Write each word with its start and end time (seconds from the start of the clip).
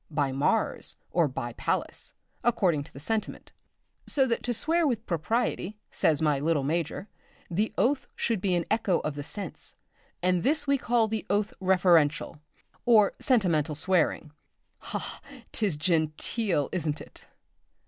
by 0.09 0.31
Mars! 0.31 0.97
or 1.11 1.27
by 1.27 1.53
Pallas! 1.53 2.13
according 2.43 2.83
to 2.85 2.91
the 2.91 2.99
sentiment, 2.99 3.51
so 4.07 4.25
that 4.25 4.41
to 4.41 4.51
swear 4.51 4.87
with 4.87 5.05
propriety, 5.05 5.77
says 5.91 6.23
my 6.23 6.39
little 6.39 6.63
major, 6.63 7.07
the 7.51 7.71
oath 7.77 8.07
should 8.15 8.41
be 8.41 8.55
an 8.55 8.65
echo 8.71 8.97
of 9.01 9.13
the 9.13 9.21
sense; 9.21 9.75
and 10.23 10.41
this 10.41 10.65
we 10.65 10.79
call 10.79 11.07
the 11.07 11.23
oath 11.29 11.53
referential, 11.61 12.39
or 12.83 13.13
sentimental 13.19 13.75
swearing 13.75 14.31
ha! 14.79 14.97
ha! 14.97 15.21
'tis 15.51 15.77
genteel, 15.77 16.67
isn't 16.71 16.99
it? 16.99 17.27